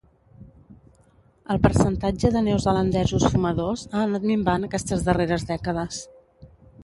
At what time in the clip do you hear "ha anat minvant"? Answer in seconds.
3.91-4.67